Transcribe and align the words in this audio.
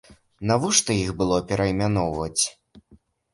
Навошта 0.51 0.95
іх 1.01 1.11
было 1.19 1.37
пераймяноўваць?! 1.51 2.43